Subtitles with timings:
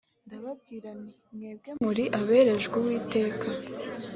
[0.27, 3.47] ndababwira nti mwebwe muri aberejwe uwiteka